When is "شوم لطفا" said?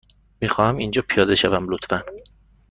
1.35-2.01